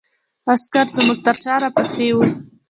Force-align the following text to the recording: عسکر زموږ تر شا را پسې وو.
عسکر 0.51 0.87
زموږ 0.95 1.19
تر 1.25 1.35
شا 1.43 1.55
را 1.63 1.69
پسې 1.75 2.07
وو. 2.15 2.23